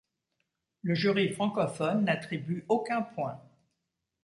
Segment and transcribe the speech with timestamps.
[0.81, 3.39] Le jury francophone n'attribue aucun point.